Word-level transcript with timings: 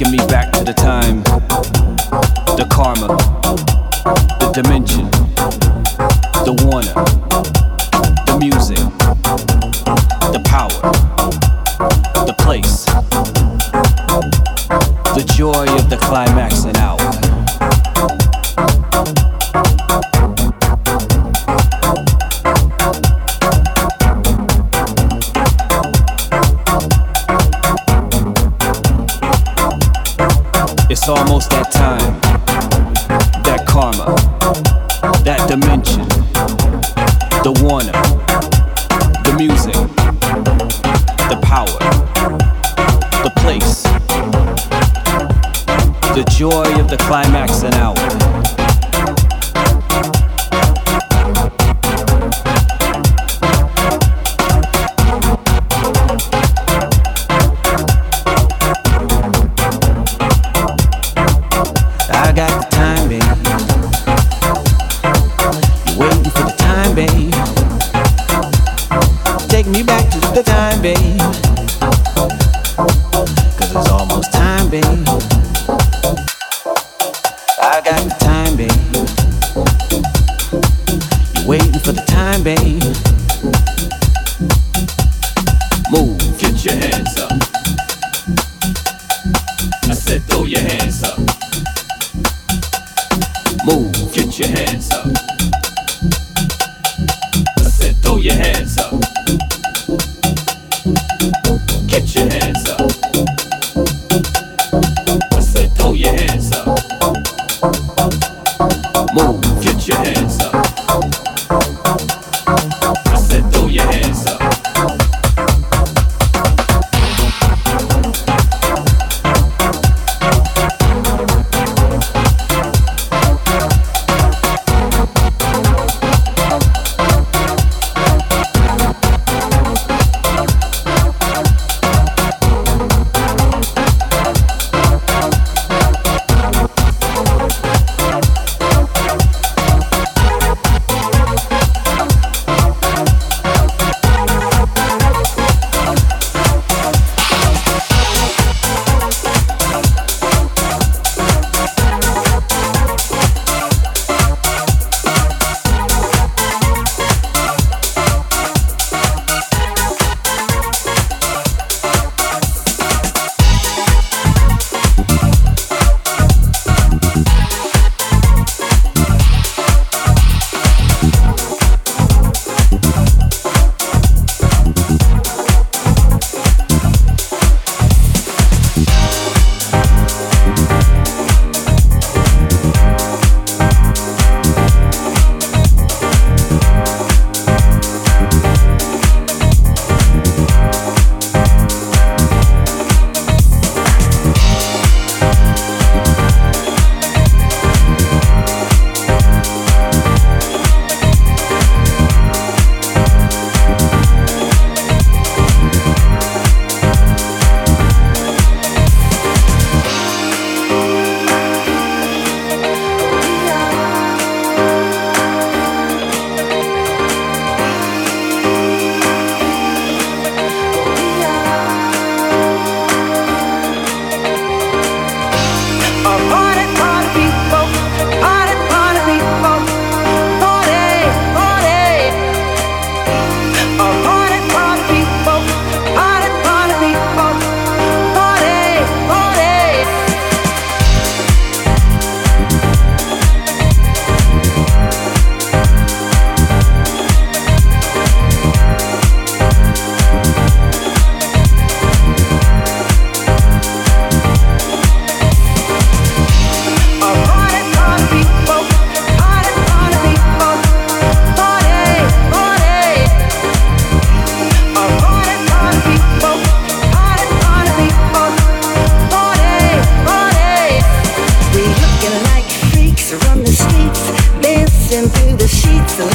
taking 0.00 0.12
me 0.18 0.26
back 0.28 0.50
to 0.52 0.64
the 0.64 0.72
time, 0.72 1.22
the 2.56 2.66
karma, 2.70 3.08
the 4.38 4.50
dimension, 4.54 5.10
the 6.44 6.54
warner, 6.64 6.94
the 8.24 8.38
music, 8.38 8.78
the 10.32 10.40
power, 10.46 10.70
the 12.24 12.34
place, 12.38 12.86
the 15.14 15.24
joy. 15.34 15.69
It's 31.02 31.08
almost 31.08 31.48
that 31.48 31.72
time, 31.72 32.20
that 33.42 33.64
karma, 33.66 34.04
that 35.24 35.48
dimension, 35.48 36.06
the 37.42 37.52
warning, 37.64 37.96
the 39.24 39.32
music, 39.38 39.72
the 41.30 41.40
power, 41.40 41.78
the 43.24 43.32
place, 43.36 43.84
the 46.14 46.22
joy 46.36 46.78
of 46.78 46.90
the 46.90 46.98
climax 46.98 47.62
and 47.62 47.74
hour. 47.76 47.89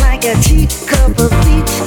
like 0.01 0.25
a 0.25 0.35
teacup 0.41 1.19
of 1.19 1.31
peach. 1.43 1.84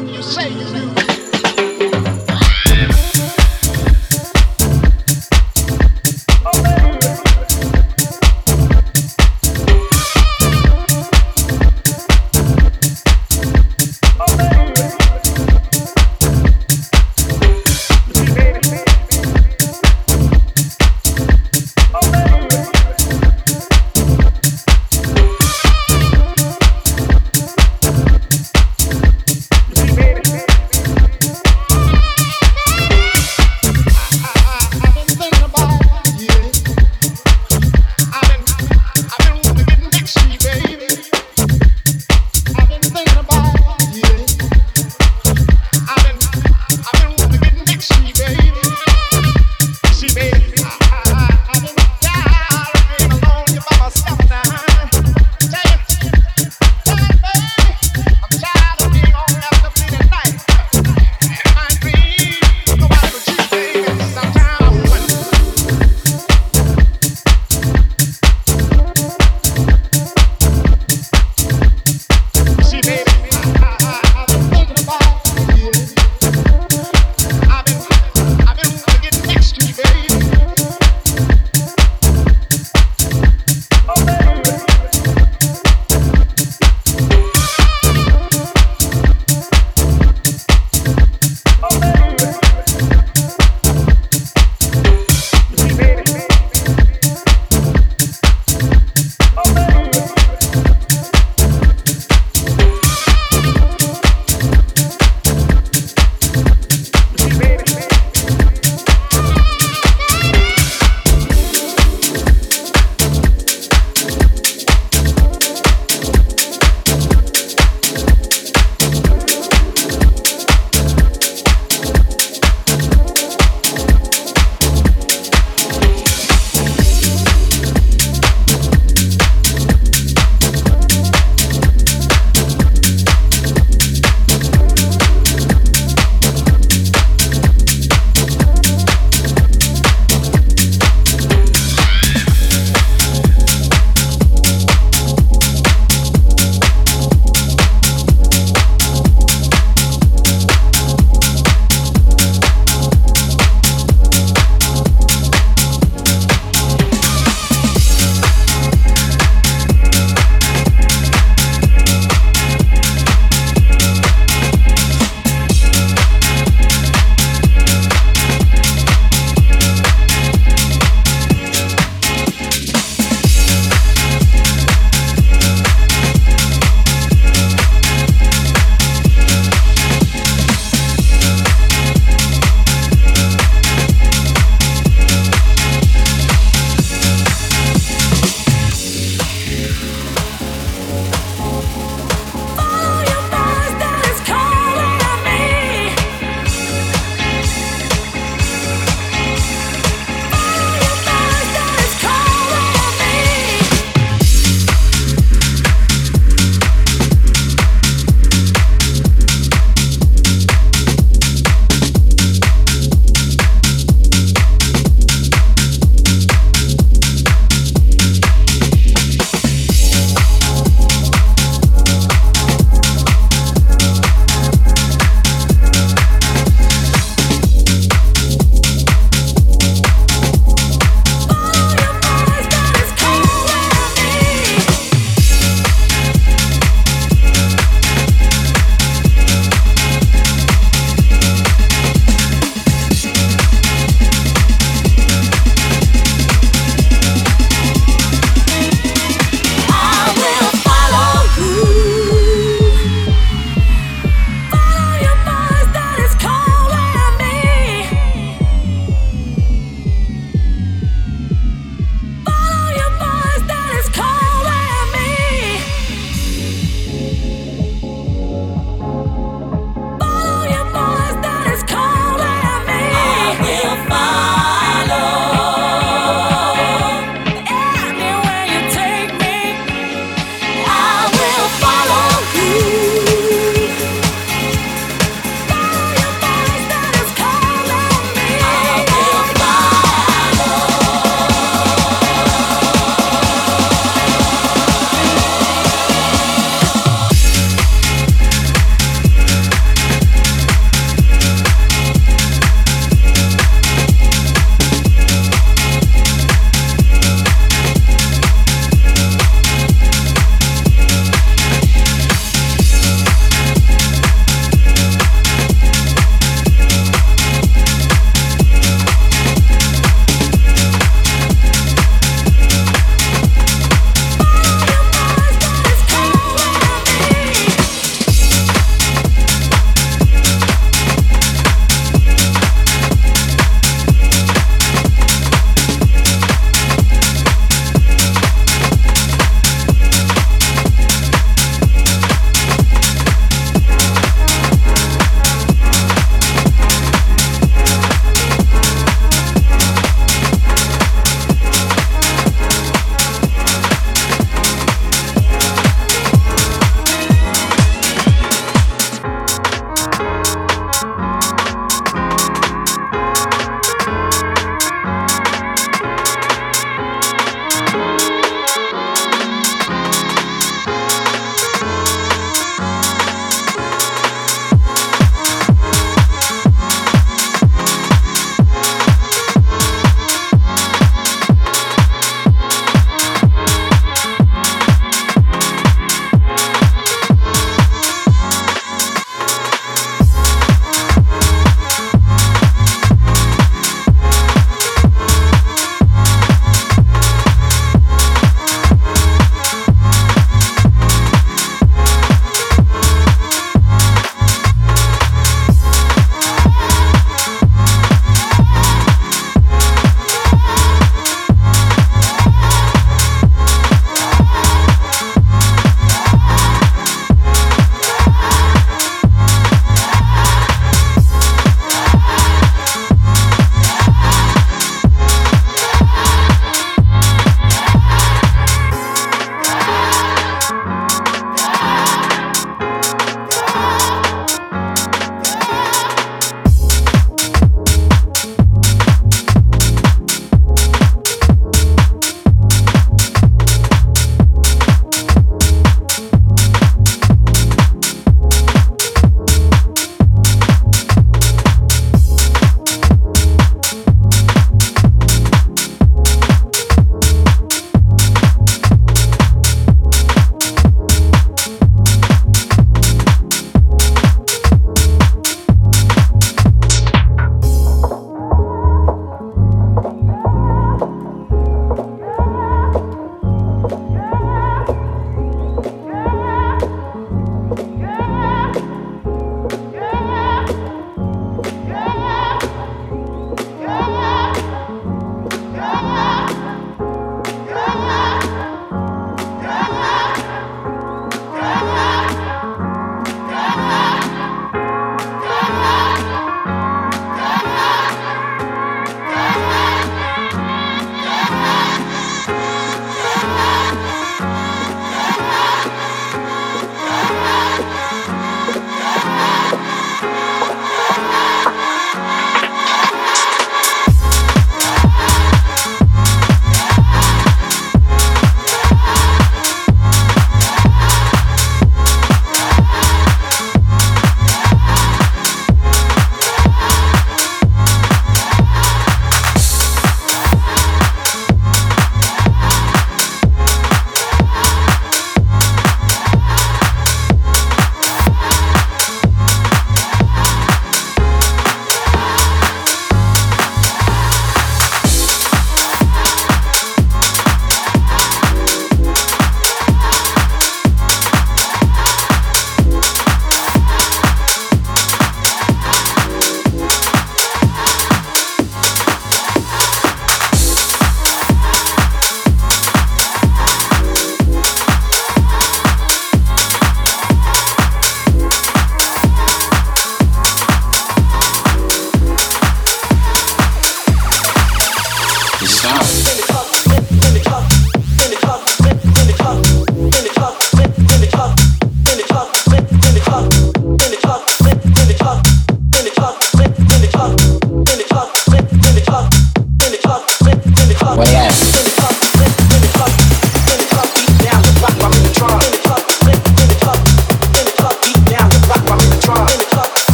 that 0.00 0.12
you 0.12 0.22
say 0.22 0.48
you 0.48 0.64
do. 0.74 1.03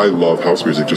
I 0.00 0.06
love 0.06 0.42
house 0.42 0.64
music 0.64 0.88